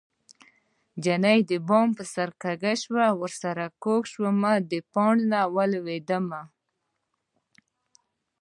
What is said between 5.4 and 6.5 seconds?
ولوېدمه